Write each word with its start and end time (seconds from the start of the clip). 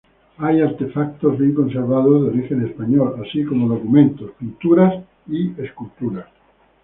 Hay 0.39 0.59
artefactos 0.61 1.37
bien 1.37 1.53
conservados 1.53 2.23
de 2.23 2.29
origen 2.29 2.65
español, 2.65 3.21
así 3.23 3.45
como 3.45 3.67
documentos, 3.67 4.31
pinturas 4.39 4.95
y 5.27 5.51
esculturas. 5.61 6.25